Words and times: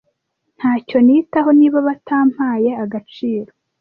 ntacyo 0.57 0.97
nitaho 1.05 1.49
niba 1.59 1.77
batampaye 1.87 2.69
agaciro 2.83 3.51